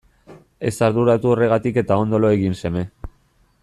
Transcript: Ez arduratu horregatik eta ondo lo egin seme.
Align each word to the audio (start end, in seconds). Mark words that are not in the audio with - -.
Ez 0.69 0.73
arduratu 0.87 1.31
horregatik 1.33 1.79
eta 1.83 2.01
ondo 2.07 2.23
lo 2.25 2.35
egin 2.39 2.61
seme. 2.63 2.87